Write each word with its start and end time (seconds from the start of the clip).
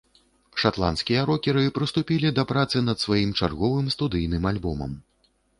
Шатландскія 0.61 1.25
рокеры 1.31 1.65
прыступілі 1.75 2.33
да 2.39 2.47
працы 2.53 2.83
над 2.89 2.97
сваім 3.05 3.37
чарговым 3.41 3.85
студыйным 3.97 4.53
альбомам. 4.55 4.99